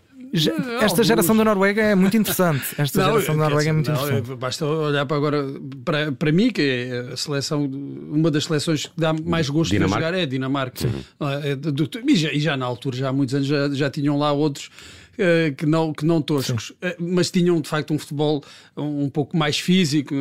Esta 0.81 1.03
geração 1.03 1.36
da 1.36 1.43
Noruega 1.43 1.81
é 1.81 1.96
muito 1.96 2.15
interessante. 2.15 2.63
Esta 2.77 3.01
não, 3.01 3.13
geração 3.13 3.36
da 3.36 3.43
Noruega 3.46 3.69
é 3.69 3.74
muito 3.74 3.91
não, 3.91 3.98
interessante. 3.98 4.36
Basta 4.36 4.65
olhar 4.65 5.05
para 5.05 5.17
agora 5.17 5.46
para, 5.84 6.12
para 6.12 6.31
mim, 6.31 6.51
que 6.51 6.62
é 6.62 7.13
a 7.13 7.17
seleção, 7.17 7.65
uma 7.65 8.29
das 8.29 8.46
seleções 8.46 8.86
que 8.86 8.91
dá 8.96 9.12
mais 9.13 9.50
gosto 9.50 9.72
de 9.72 9.79
jogar 9.79 10.13
é 10.13 10.22
a 10.22 10.25
Dinamarca. 10.25 10.88
É, 11.43 11.55
do, 11.55 11.72
do, 11.72 11.89
e, 12.08 12.15
já, 12.15 12.31
e 12.31 12.39
já 12.39 12.55
na 12.55 12.65
altura, 12.65 12.98
já 12.98 13.10
há 13.10 13.13
muitos 13.13 13.34
anos, 13.34 13.48
já, 13.48 13.69
já 13.69 13.89
tinham 13.89 14.17
lá 14.17 14.31
outros 14.31 14.69
uh, 15.19 15.55
que, 15.55 15.65
não, 15.65 15.93
que 15.93 16.05
não 16.05 16.21
toscos, 16.21 16.69
uh, 16.71 16.75
mas 16.99 17.29
tinham 17.29 17.59
de 17.61 17.67
facto 17.67 17.93
um 17.93 17.99
futebol 17.99 18.43
um 18.75 19.09
pouco 19.09 19.35
mais 19.38 19.59
físico 19.59 20.13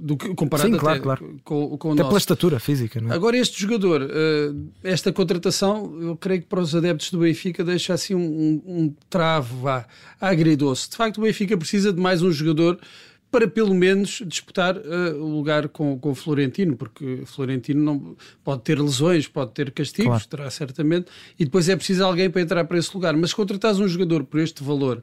do 0.00 0.16
que 0.16 0.34
comparado 0.34 0.70
Sim, 0.70 0.78
claro, 0.78 0.96
até 0.96 1.02
claro. 1.02 1.40
com, 1.44 1.76
com 1.76 1.88
o 1.88 1.92
até 1.92 1.98
nosso. 2.02 2.08
pela 2.10 2.18
estatura 2.18 2.60
física. 2.60 3.00
Não 3.00 3.12
é? 3.12 3.14
Agora, 3.14 3.36
este 3.36 3.60
jogador, 3.60 4.02
uh, 4.02 4.68
esta 4.82 5.12
contratação, 5.12 5.96
eu 6.00 6.16
creio 6.16 6.42
que 6.42 6.46
para 6.46 6.60
os 6.60 6.74
adeptos 6.74 7.10
do 7.10 7.18
Benfica 7.18 7.62
deixa 7.62 7.94
assim 7.94 8.14
um, 8.14 8.20
um, 8.20 8.62
um 8.66 8.94
travo 9.10 9.58
vá, 9.62 9.86
agridoce. 10.20 10.90
De 10.90 10.96
facto, 10.96 11.18
o 11.18 11.22
Benfica 11.22 11.56
precisa 11.56 11.92
de 11.92 12.00
mais 12.00 12.22
um 12.22 12.30
jogador 12.30 12.78
para 13.30 13.46
pelo 13.46 13.74
menos 13.74 14.22
disputar 14.26 14.76
uh, 14.76 15.22
o 15.22 15.28
lugar 15.28 15.68
com, 15.68 15.98
com 15.98 16.10
o 16.10 16.14
Florentino, 16.14 16.76
porque 16.76 17.22
Florentino 17.26 17.82
não 17.82 18.16
pode 18.42 18.62
ter 18.62 18.80
lesões, 18.80 19.28
pode 19.28 19.52
ter 19.52 19.70
castigos, 19.70 20.08
claro. 20.08 20.28
terá 20.28 20.50
certamente, 20.50 21.06
e 21.38 21.44
depois 21.44 21.68
é 21.68 21.76
preciso 21.76 22.04
alguém 22.04 22.30
para 22.30 22.40
entrar 22.40 22.64
para 22.64 22.78
esse 22.78 22.94
lugar. 22.94 23.14
Mas 23.16 23.30
se 23.30 23.36
contratares 23.36 23.78
um 23.78 23.88
jogador 23.88 24.24
por 24.24 24.40
este 24.40 24.62
valor, 24.62 25.02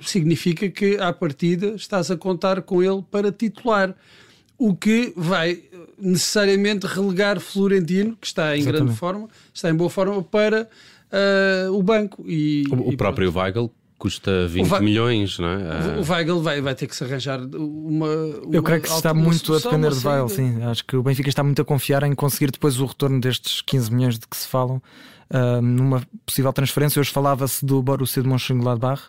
significa 0.00 0.68
que 0.68 0.96
à 0.98 1.12
partida 1.12 1.74
estás 1.74 2.10
a 2.10 2.16
contar 2.16 2.62
com 2.62 2.82
ele 2.82 3.02
para 3.10 3.32
titular, 3.32 3.94
o 4.56 4.74
que 4.74 5.12
vai 5.16 5.64
necessariamente 5.98 6.86
relegar 6.86 7.40
Florentino, 7.40 8.16
que 8.20 8.26
está 8.26 8.56
em 8.56 8.60
Exatamente. 8.60 8.84
grande 8.84 8.98
forma, 8.98 9.28
está 9.52 9.70
em 9.70 9.74
boa 9.74 9.90
forma, 9.90 10.22
para 10.22 10.68
uh, 11.10 11.72
o 11.72 11.82
banco. 11.82 12.24
E, 12.26 12.64
o, 12.70 12.92
e 12.92 12.94
o 12.94 12.96
próprio 12.96 13.32
Weigl 13.36 13.70
custa 13.98 14.46
20 14.48 14.66
Va 14.66 14.80
milhões, 14.80 15.38
não 15.38 15.48
é? 15.48 15.98
O 15.98 16.10
Weigl 16.10 16.40
vai, 16.42 16.60
vai 16.60 16.74
ter 16.74 16.86
que 16.86 16.96
se 16.96 17.04
arranjar 17.04 17.40
uma. 17.40 18.06
uma 18.06 18.54
Eu 18.54 18.62
creio 18.62 18.82
que 18.82 18.88
está 18.88 19.14
muito 19.14 19.54
a 19.54 19.58
depender 19.58 19.90
de 19.90 20.06
Weigl, 20.06 20.28
sim. 20.28 20.62
Acho 20.62 20.84
que 20.84 20.96
o 20.96 21.02
Benfica 21.02 21.28
está 21.28 21.42
muito 21.42 21.62
a 21.62 21.64
confiar 21.64 22.02
em 22.02 22.14
conseguir 22.14 22.50
depois 22.50 22.78
o 22.80 22.86
retorno 22.86 23.20
destes 23.20 23.62
15 23.62 23.92
milhões 23.92 24.18
de 24.18 24.26
que 24.26 24.36
se 24.36 24.48
falam 24.48 24.82
uh, 25.30 25.62
numa 25.62 26.02
possível 26.26 26.52
transferência. 26.52 27.00
Hoje 27.00 27.10
falava-se 27.10 27.64
do 27.64 27.82
Borussia 27.82 28.22
de 28.22 28.28
Mönchengladbach 28.28 29.02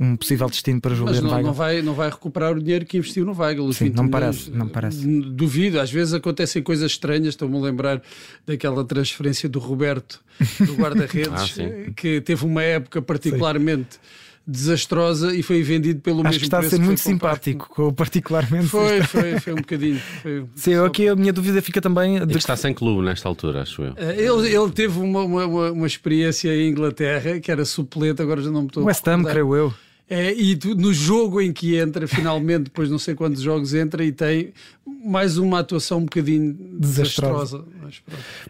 um 0.00 0.16
possível 0.16 0.48
destino 0.48 0.80
para 0.80 0.94
Juliano 0.94 1.22
Mas 1.22 1.32
não, 1.32 1.42
não, 1.42 1.52
vai, 1.52 1.82
não 1.82 1.92
vai 1.92 2.08
recuperar 2.08 2.56
o 2.56 2.62
dinheiro 2.62 2.86
que 2.86 2.96
investiu 2.96 3.24
no 3.24 3.36
Weigl. 3.36 3.72
Sim, 3.72 3.90
não 3.90 4.08
parece, 4.08 4.48
não 4.48 4.68
parece. 4.68 5.04
Duvido, 5.04 5.80
às 5.80 5.90
vezes 5.90 6.14
acontecem 6.14 6.62
coisas 6.62 6.92
estranhas. 6.92 7.30
Estou-me 7.30 7.56
a 7.56 7.60
lembrar 7.60 8.00
daquela 8.46 8.84
transferência 8.84 9.48
do 9.48 9.58
Roberto, 9.58 10.20
do 10.64 10.74
guarda-redes, 10.78 11.58
ah, 11.58 11.90
que 11.96 12.20
teve 12.20 12.44
uma 12.44 12.62
época 12.62 13.02
particularmente. 13.02 13.94
Sim 13.94 14.27
desastrosa 14.48 15.36
e 15.36 15.42
foi 15.42 15.62
vendido 15.62 16.00
pelo 16.00 16.20
Acho 16.20 16.28
mesmo 16.28 16.38
que 16.40 16.46
está 16.46 16.58
a 16.60 16.62
ser 16.62 16.80
muito 16.80 17.00
simpático, 17.00 17.68
com, 17.68 17.92
particularmente. 17.92 18.66
Foi, 18.66 19.02
foi, 19.04 19.38
foi 19.38 19.52
um 19.52 19.56
bocadinho. 19.56 20.00
Foi 20.22 20.46
Sim, 20.54 20.76
só... 20.76 20.86
aqui 20.86 21.06
a 21.06 21.14
minha 21.14 21.32
dúvida 21.32 21.60
fica 21.60 21.82
também. 21.82 22.24
De... 22.24 22.38
está 22.38 22.56
sem 22.56 22.72
clube 22.72 23.04
nesta 23.04 23.28
altura, 23.28 23.62
acho 23.62 23.82
eu. 23.82 23.92
Eh, 23.96 24.22
ele, 24.22 24.54
ele 24.54 24.70
teve 24.70 24.98
uma, 24.98 25.22
uma, 25.22 25.70
uma, 25.70 25.86
experiência 25.86 26.48
em 26.54 26.70
Inglaterra 26.70 27.38
que 27.38 27.52
era 27.52 27.64
suplente, 27.66 28.22
agora 28.22 28.40
já 28.40 28.50
não 28.50 28.62
me 28.62 28.68
estou 28.68 28.84
West 28.84 29.06
Ham, 29.06 29.22
creio 29.22 29.54
eu. 29.54 29.74
É, 30.10 30.32
e 30.32 30.56
tu, 30.56 30.74
no 30.74 30.92
jogo 30.92 31.38
em 31.38 31.52
que 31.52 31.76
entra, 31.76 32.08
finalmente, 32.08 32.64
depois 32.64 32.90
não 32.90 32.98
sei 32.98 33.14
quantos 33.14 33.42
jogos 33.42 33.74
entra 33.74 34.02
e 34.02 34.10
tem 34.10 34.54
mais 35.04 35.36
uma 35.36 35.58
atuação 35.58 35.98
um 35.98 36.04
bocadinho 36.04 36.56
desastrosa. 36.78 37.62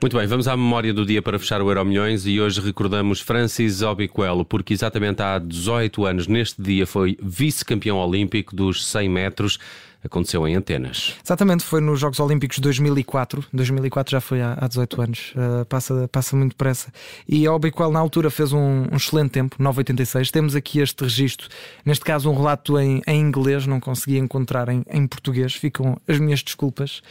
Muito 0.00 0.17
bem, 0.17 0.27
vamos 0.29 0.47
à 0.47 0.57
memória 0.57 0.95
do 0.95 1.05
dia 1.05 1.21
para 1.21 1.37
fechar 1.37 1.61
o 1.61 1.69
Euro 1.69 1.85
Milhões 1.85 2.27
e 2.27 2.41
hoje 2.41 2.61
recordamos 2.61 3.21
Francis 3.21 3.83
Obiquelo, 3.83 4.45
porque 4.45 4.73
exatamente 4.73 5.21
há 5.21 5.38
18 5.38 6.05
anos, 6.05 6.27
neste 6.29 6.62
dia, 6.62 6.87
foi 6.87 7.19
vice-campeão 7.21 7.97
olímpico 7.97 8.55
dos 8.55 8.87
100 8.87 9.09
metros 9.09 9.59
aconteceu 10.05 10.47
em 10.47 10.57
Atenas. 10.57 11.17
Exatamente, 11.25 11.64
foi 11.64 11.81
nos 11.81 12.00
Jogos 12.00 12.21
Olímpicos 12.21 12.57
de 12.57 12.62
2004. 12.62 13.45
2004 13.52 14.12
já 14.12 14.21
foi 14.21 14.40
há, 14.40 14.57
há 14.61 14.69
18 14.69 15.02
anos, 15.02 15.35
uh, 15.35 15.64
passa, 15.67 16.09
passa 16.11 16.37
muito 16.37 16.52
depressa. 16.52 16.93
E 17.28 17.47
a 17.47 17.52
Obiquel 17.52 17.90
na 17.90 17.99
altura 17.99 18.31
fez 18.31 18.52
um, 18.52 18.87
um, 18.93 18.97
excelente 18.97 19.31
tempo, 19.31 19.57
9,86. 19.59 20.31
Temos 20.31 20.55
aqui 20.55 20.81
este 20.81 21.02
registro, 21.02 21.49
neste 21.85 22.05
caso 22.05 22.31
um 22.31 22.35
relato 22.35 22.78
em, 22.78 23.02
em 23.07 23.21
inglês, 23.21 23.67
não 23.67 23.81
consegui 23.81 24.19
encontrar 24.19 24.69
em, 24.69 24.85
em 24.90 25.07
português, 25.07 25.55
ficam 25.55 26.00
as 26.07 26.19
minhas 26.19 26.43
desculpas. 26.43 27.02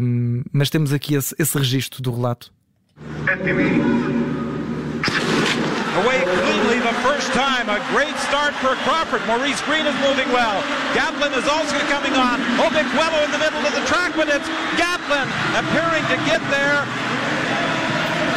Um, 0.00 0.42
mas 0.52 0.70
temos 0.70 0.92
aqui 0.92 1.14
esse, 1.14 1.34
esse 1.38 1.58
registro 1.58 2.02
do 2.02 2.12
relato. 2.12 2.52
The 5.96 6.55
first 7.06 7.30
time. 7.38 7.70
A 7.70 7.78
great 7.94 8.16
start 8.26 8.50
for 8.58 8.74
Crawford. 8.82 9.22
Maurice 9.30 9.62
Green 9.62 9.86
is 9.86 9.94
moving 10.02 10.26
well. 10.34 10.58
Gatlin 10.90 11.30
is 11.38 11.46
also 11.46 11.78
coming 11.86 12.18
on. 12.18 12.42
Obiquello 12.58 13.22
in 13.22 13.30
the 13.30 13.38
middle 13.38 13.62
of 13.62 13.72
the 13.78 13.84
track, 13.86 14.10
but 14.18 14.26
it's 14.26 14.50
Gatlin 14.74 15.30
appearing 15.54 16.02
to 16.10 16.18
get 16.26 16.42
there. 16.50 16.82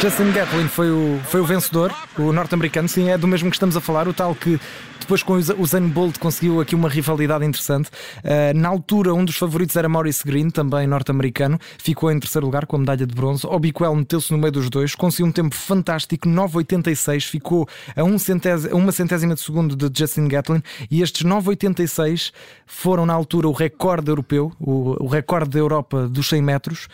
Justin 0.00 0.32
Gatlin 0.32 0.66
foi 0.66 0.90
o, 0.90 1.20
foi 1.24 1.42
o 1.42 1.44
vencedor, 1.44 1.94
o 2.18 2.32
norte-americano, 2.32 2.88
sim, 2.88 3.10
é 3.10 3.18
do 3.18 3.28
mesmo 3.28 3.50
que 3.50 3.56
estamos 3.56 3.76
a 3.76 3.82
falar, 3.82 4.08
o 4.08 4.14
tal 4.14 4.34
que 4.34 4.58
depois 4.98 5.22
com 5.22 5.34
o 5.34 5.66
Zane 5.66 5.88
Bolt 5.88 6.18
conseguiu 6.18 6.60
aqui 6.60 6.74
uma 6.74 6.88
rivalidade 6.88 7.44
interessante. 7.44 7.90
Uh, 8.18 8.56
na 8.56 8.68
altura, 8.68 9.12
um 9.12 9.24
dos 9.24 9.36
favoritos 9.36 9.76
era 9.76 9.88
Maurice 9.88 10.24
Green, 10.24 10.48
também 10.48 10.86
norte-americano, 10.86 11.58
ficou 11.78 12.10
em 12.10 12.18
terceiro 12.18 12.46
lugar 12.46 12.64
com 12.64 12.76
a 12.76 12.78
medalha 12.78 13.06
de 13.06 13.14
bronze. 13.14 13.46
Obiquel 13.46 13.94
meteu-se 13.94 14.32
no 14.32 14.38
meio 14.38 14.52
dos 14.52 14.70
dois, 14.70 14.94
conseguiu 14.94 15.26
um 15.26 15.32
tempo 15.32 15.54
fantástico, 15.54 16.28
9,86, 16.28 17.28
ficou 17.28 17.68
a, 17.94 18.02
um 18.02 18.18
centésima, 18.18 18.74
uma 18.74 18.92
centésima 18.92 19.34
de 19.34 19.40
segundo 19.40 19.76
de 19.76 19.98
Justin 19.98 20.28
Gatlin. 20.28 20.62
E 20.90 21.02
estes 21.02 21.24
9,86 21.24 22.32
foram 22.64 23.04
na 23.04 23.12
altura 23.12 23.48
o 23.48 23.52
recorde 23.52 24.10
europeu, 24.10 24.52
o, 24.58 25.04
o 25.04 25.08
recorde 25.08 25.50
da 25.50 25.58
Europa 25.58 26.08
dos 26.08 26.28
100 26.28 26.40
metros, 26.40 26.88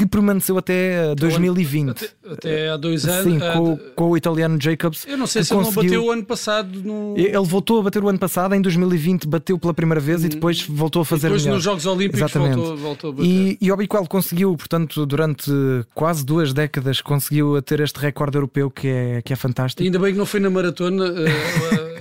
que 0.00 0.06
permaneceu 0.06 0.56
até 0.56 1.14
2020. 1.14 1.90
Até, 1.90 2.32
até 2.32 2.68
há 2.70 2.76
dois 2.78 3.04
anos. 3.04 3.24
Sim, 3.24 3.38
com, 3.38 3.78
com, 3.94 4.10
o 4.10 4.16
italiano 4.16 4.58
Jacobs. 4.58 5.06
Eu 5.06 5.18
não 5.18 5.26
sei 5.26 5.44
se 5.44 5.54
conseguiu... 5.54 5.82
ele 5.82 5.90
não 5.90 5.98
bateu 5.98 6.04
o 6.04 6.10
ano 6.10 6.24
passado. 6.24 6.82
No... 6.82 7.14
Ele 7.18 7.44
voltou 7.44 7.80
a 7.80 7.82
bater 7.82 8.02
o 8.02 8.08
ano 8.08 8.18
passado, 8.18 8.54
em 8.54 8.62
2020 8.62 9.28
bateu 9.28 9.58
pela 9.58 9.74
primeira 9.74 10.00
vez 10.00 10.22
hum. 10.22 10.26
e 10.26 10.28
depois 10.30 10.62
voltou 10.62 11.02
a 11.02 11.04
fazer 11.04 11.28
depois 11.28 11.42
melhor. 11.42 11.56
nos 11.56 11.64
Jogos 11.64 11.86
Olímpicos 11.86 12.20
Exatamente. 12.20 12.56
voltou, 12.56 12.76
voltou 12.76 13.10
a 13.10 13.12
bater. 13.12 13.28
E, 13.28 13.58
e 13.60 13.72
Obiquel 13.72 14.06
conseguiu, 14.06 14.56
portanto, 14.56 15.04
durante 15.04 15.50
quase 15.94 16.24
duas 16.24 16.54
décadas, 16.54 17.02
conseguiu 17.02 17.60
ter 17.60 17.80
este 17.80 17.98
recorde 17.98 18.38
europeu 18.38 18.70
que 18.70 18.88
é, 18.88 19.22
que 19.22 19.32
é 19.32 19.36
fantástico. 19.36 19.82
ainda 19.82 19.98
bem 19.98 20.12
que 20.12 20.18
não 20.18 20.26
foi 20.26 20.40
na 20.40 20.48
maratona. 20.48 21.04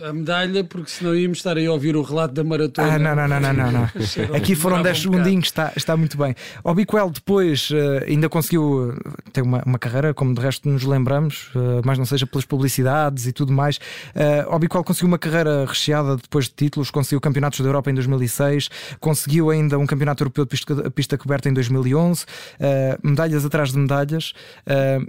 Uh, 0.01 0.09
a 0.09 0.13
medalha, 0.13 0.63
porque 0.63 0.89
senão 0.89 1.15
íamos 1.15 1.39
estar 1.39 1.57
aí 1.57 1.65
a 1.65 1.71
ouvir 1.71 1.95
o 1.95 2.01
relato 2.01 2.33
da 2.33 2.43
maratona. 2.43 2.93
Ah, 2.93 2.99
não, 2.99 3.15
não, 3.15 3.27
não, 3.27 3.39
não, 3.39 3.53
não. 3.53 3.71
não. 3.71 3.89
Aqui 4.35 4.55
foram 4.55 4.81
10 4.81 5.01
segundinhos, 5.01 5.45
está, 5.45 5.71
está 5.75 5.95
muito 5.95 6.17
bem. 6.17 6.35
O 6.63 6.73
Biquel 6.73 7.09
depois 7.09 7.69
uh, 7.71 8.05
ainda 8.07 8.29
conseguiu 8.29 8.95
ter 9.31 9.41
uma, 9.41 9.61
uma 9.65 9.79
carreira, 9.79 10.13
como 10.13 10.33
de 10.33 10.41
resto 10.41 10.67
nos 10.69 10.83
lembramos, 10.83 11.49
uh, 11.55 11.81
mas 11.83 11.97
não 11.97 12.05
seja 12.05 12.25
pelas 12.25 12.45
publicidades 12.45 13.27
e 13.27 13.31
tudo 13.31 13.51
mais. 13.51 13.77
Uh, 13.77 14.53
o 14.53 14.59
Biquel 14.59 14.83
conseguiu 14.83 15.07
uma 15.07 15.19
carreira 15.19 15.65
recheada 15.65 16.15
depois 16.17 16.45
de 16.45 16.51
títulos, 16.51 16.91
conseguiu 16.91 17.21
campeonatos 17.21 17.59
da 17.59 17.67
Europa 17.67 17.91
em 17.91 17.93
2006, 17.93 18.69
conseguiu 18.99 19.49
ainda 19.49 19.77
um 19.77 19.85
campeonato 19.85 20.23
europeu 20.23 20.45
de 20.45 20.49
pista, 20.49 20.91
pista 20.91 21.17
coberta 21.17 21.49
em 21.49 21.53
2011, 21.53 22.23
uh, 22.23 23.07
medalhas 23.07 23.45
atrás 23.45 23.71
de 23.71 23.77
medalhas. 23.77 24.33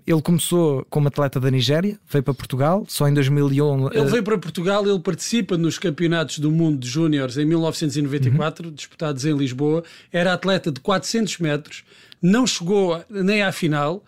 ele 0.06 0.22
começou 0.22 0.86
como 0.88 1.08
atleta 1.08 1.40
da 1.40 1.50
Nigéria, 1.50 1.98
veio 2.10 2.22
para 2.22 2.34
Portugal, 2.34 2.84
só 2.88 3.08
em 3.08 3.14
2011. 3.14 3.96
Ele 3.96 4.04
veio 4.06 4.22
para 4.22 4.38
Portugal 4.38 4.79
ele 4.88 5.00
participa 5.00 5.56
nos 5.56 5.78
campeonatos 5.78 6.38
do 6.38 6.50
mundo 6.50 6.78
de 6.78 6.88
júniores 6.88 7.36
em 7.36 7.44
1994, 7.44 8.68
uhum. 8.68 8.74
disputados 8.74 9.24
em 9.24 9.36
Lisboa. 9.36 9.82
Era 10.12 10.32
atleta 10.32 10.70
de 10.70 10.80
400 10.80 11.38
metros, 11.38 11.84
não 12.22 12.46
chegou 12.46 13.02
nem 13.08 13.42
à 13.42 13.52
final 13.52 14.04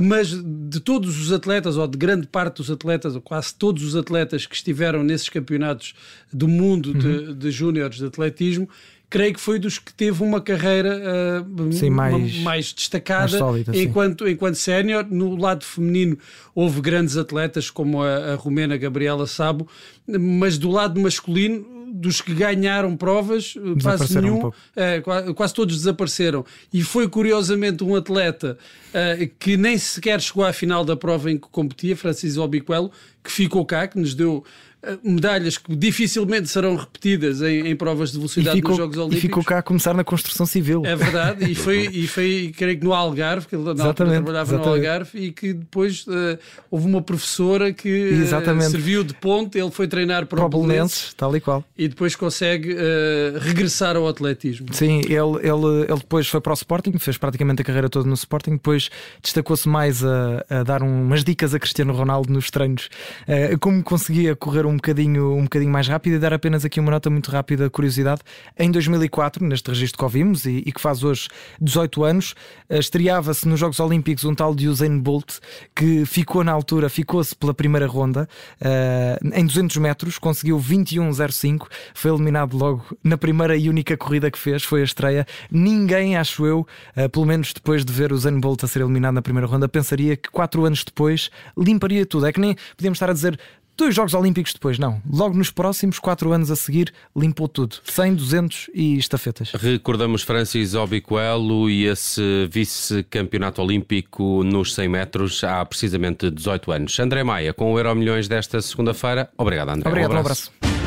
mas 0.00 0.28
de 0.28 0.78
todos 0.78 1.20
os 1.20 1.32
atletas, 1.32 1.76
ou 1.76 1.86
de 1.88 1.98
grande 1.98 2.26
parte 2.26 2.58
dos 2.58 2.70
atletas, 2.70 3.16
ou 3.16 3.20
quase 3.20 3.52
todos 3.52 3.82
os 3.82 3.96
atletas 3.96 4.46
que 4.46 4.54
estiveram 4.54 5.02
nesses 5.02 5.28
campeonatos 5.28 5.94
do 6.32 6.46
mundo 6.46 6.92
uhum. 6.92 6.98
de, 6.98 7.34
de 7.34 7.50
júniores 7.50 7.96
de 7.96 8.04
atletismo, 8.04 8.68
creio 9.10 9.34
que 9.34 9.40
foi 9.40 9.58
dos 9.58 9.78
que 9.78 9.92
teve 9.92 10.22
uma 10.22 10.40
carreira 10.40 10.96
uh, 11.42 11.72
Sim, 11.72 11.90
mais, 11.90 12.38
mais, 12.38 12.72
destacada 12.72 13.22
mais 13.22 13.32
sólida, 13.32 13.76
enquanto, 13.76 14.28
enquanto 14.28 14.54
sénior. 14.54 15.04
No 15.10 15.34
lado 15.34 15.64
feminino 15.64 16.16
houve 16.54 16.80
grandes 16.80 17.16
atletas 17.16 17.68
como 17.68 18.02
a, 18.02 18.32
a 18.32 18.34
romena 18.36 18.76
Gabriela 18.76 19.26
Sabo, 19.26 19.66
mas 20.06 20.56
do 20.56 20.70
lado 20.70 21.00
masculino 21.00 21.80
dos 21.92 22.20
que 22.20 22.32
ganharam 22.32 22.96
provas, 22.96 23.54
quase 23.82 24.20
nenhum, 24.20 24.46
um 24.46 24.52
é, 24.76 25.02
quase 25.34 25.52
todos 25.52 25.76
desapareceram. 25.76 26.44
E 26.72 26.82
foi 26.82 27.08
curiosamente 27.08 27.82
um 27.82 27.96
atleta 27.96 28.56
uh, 28.90 29.30
que 29.38 29.56
nem 29.56 29.76
sequer 29.76 30.20
chegou 30.20 30.44
à 30.44 30.52
final 30.52 30.84
da 30.84 30.96
prova 30.96 31.30
em 31.30 31.36
que 31.36 31.48
competia, 31.48 31.96
Francisco 31.96 32.42
Obiquelo, 32.42 32.92
que 33.22 33.30
ficou 33.30 33.64
cá, 33.64 33.86
que 33.86 33.98
nos 33.98 34.14
deu 34.14 34.44
eh, 34.82 34.98
medalhas 35.04 35.58
que 35.58 35.76
dificilmente 35.76 36.48
serão 36.48 36.74
repetidas 36.74 37.42
em, 37.42 37.68
em 37.68 37.76
provas 37.76 38.12
de 38.12 38.16
velocidade 38.16 38.56
ficou, 38.56 38.70
nos 38.70 38.78
Jogos 38.78 38.96
Olímpicos. 38.96 39.18
E 39.18 39.28
ficou 39.28 39.44
cá 39.44 39.58
a 39.58 39.62
começar 39.62 39.92
na 39.92 40.02
construção 40.02 40.46
civil. 40.46 40.82
É 40.86 40.96
verdade, 40.96 41.50
e 41.50 41.54
foi, 41.54 41.86
e 41.92 42.06
foi 42.06 42.54
creio 42.56 42.78
que 42.78 42.84
no 42.84 42.94
Algarve, 42.94 43.46
que 43.46 43.54
ele 43.54 43.64
na 43.74 43.84
altura 43.84 43.92
trabalhava 44.08 44.54
exatamente. 44.54 44.66
no 44.66 44.72
Algarve, 44.72 45.18
e 45.18 45.32
que 45.32 45.52
depois 45.52 46.06
uh, 46.06 46.38
houve 46.70 46.86
uma 46.86 47.02
professora 47.02 47.74
que 47.74 48.22
uh, 48.22 48.62
serviu 48.70 49.04
de 49.04 49.12
ponte, 49.12 49.58
ele 49.58 49.70
foi 49.70 49.86
treinar 49.86 50.24
para, 50.24 50.38
para 50.38 50.46
o 50.46 50.48
Belenenses, 50.48 51.12
tal 51.12 51.36
e 51.36 51.40
qual. 51.42 51.62
E 51.76 51.86
depois 51.86 52.16
consegue 52.16 52.72
uh, 52.72 53.38
regressar 53.38 53.96
ao 53.96 54.08
atletismo. 54.08 54.68
Sim, 54.72 55.00
ele, 55.00 55.12
ele, 55.42 55.82
ele 55.90 55.98
depois 55.98 56.26
foi 56.26 56.40
para 56.40 56.52
o 56.52 56.54
Sporting, 56.54 56.98
fez 56.98 57.18
praticamente 57.18 57.60
a 57.60 57.64
carreira 57.66 57.90
toda 57.90 58.08
no 58.08 58.14
Sporting, 58.14 58.52
depois 58.52 58.88
destacou-se 59.22 59.68
mais 59.68 60.02
a, 60.02 60.42
a 60.48 60.62
dar 60.62 60.82
umas 60.82 61.22
dicas 61.22 61.54
a 61.54 61.58
Cristiano 61.58 61.92
Ronaldo 61.92 62.32
nos 62.32 62.50
treinos 62.50 62.88
uh, 63.28 63.58
como 63.58 63.82
conseguia 63.82 64.34
correr 64.34 64.66
um 64.66 64.76
bocadinho, 64.76 65.34
um 65.34 65.44
bocadinho 65.44 65.70
mais 65.70 65.88
rápido 65.88 66.14
e 66.14 66.18
dar 66.18 66.32
apenas 66.32 66.64
aqui 66.64 66.80
uma 66.80 66.90
nota 66.90 67.10
muito 67.10 67.30
rápida, 67.30 67.68
curiosidade. 67.70 68.20
Em 68.58 68.70
2004, 68.70 69.44
neste 69.44 69.68
registro 69.68 69.98
que 69.98 70.04
ouvimos 70.04 70.44
e, 70.46 70.62
e 70.66 70.72
que 70.72 70.80
faz 70.80 71.02
hoje 71.02 71.28
18 71.60 72.04
anos, 72.04 72.34
uh, 72.68 72.76
estreava-se 72.76 73.46
nos 73.48 73.58
Jogos 73.58 73.80
Olímpicos 73.80 74.24
um 74.24 74.34
tal 74.34 74.54
de 74.54 74.68
Usain 74.68 74.98
Bolt 74.98 75.38
que 75.74 76.04
ficou 76.06 76.44
na 76.44 76.52
altura, 76.52 76.88
ficou-se 76.88 77.34
pela 77.34 77.54
primeira 77.54 77.86
ronda 77.86 78.28
uh, 78.60 79.28
em 79.34 79.46
200 79.46 79.76
metros, 79.78 80.18
conseguiu 80.18 80.58
21,05, 80.58 81.66
foi 81.94 82.10
eliminado 82.10 82.56
logo 82.56 82.84
na 83.02 83.16
primeira 83.16 83.56
e 83.56 83.68
única 83.68 83.96
corrida 83.96 84.30
que 84.30 84.38
fez, 84.38 84.62
foi 84.62 84.80
a 84.80 84.84
estreia. 84.84 85.26
Ninguém, 85.50 86.16
acho 86.16 86.46
eu, 86.46 86.66
pelo 87.12 87.26
menos 87.26 87.52
depois 87.52 87.84
de 87.84 87.92
ver 87.92 88.12
o 88.12 88.14
Usain 88.14 88.38
Bolt 88.38 88.64
a 88.64 88.66
ser 88.66 88.80
eliminado 88.80 89.14
na 89.14 89.22
primeira 89.22 89.46
ronda, 89.46 89.68
pensaria 89.68 90.16
que 90.16 90.30
quatro 90.30 90.64
anos 90.64 90.84
depois 90.84 91.30
limparia 91.56 92.06
tudo. 92.06 92.26
É 92.26 92.32
que 92.32 92.40
nem 92.40 92.56
podíamos 92.76 92.98
estar 93.00 93.10
a 93.10 93.14
dizer 93.14 93.38
dois 93.76 93.94
Jogos 93.94 94.12
Olímpicos 94.12 94.52
depois, 94.52 94.78
não. 94.78 95.00
Logo 95.10 95.36
nos 95.36 95.50
próximos 95.50 95.98
quatro 95.98 96.32
anos 96.32 96.50
a 96.50 96.56
seguir, 96.56 96.92
limpou 97.16 97.48
tudo. 97.48 97.76
100, 97.84 98.14
200 98.14 98.70
e 98.74 98.98
estafetas. 98.98 99.52
Recordamos 99.52 100.22
Francis 100.22 100.74
Obicoelo 100.74 101.70
e 101.70 101.86
esse 101.86 102.46
vice-campeonato 102.50 103.62
olímpico 103.62 104.44
nos 104.44 104.74
100 104.74 104.88
metros 104.88 105.42
há 105.44 105.64
precisamente 105.64 106.30
18 106.30 106.72
anos. 106.72 107.00
André 107.00 107.24
Maia, 107.24 107.54
com 107.54 107.72
o 107.72 107.78
Euro 107.78 107.94
Milhões 107.94 108.28
desta 108.28 108.60
segunda-feira. 108.60 109.30
Obrigado, 109.38 109.70
André. 109.70 109.88
Obrigado, 109.88 110.12
um 110.12 110.18
abraço. 110.18 110.52
Um 110.62 110.66
abraço. 110.66 110.79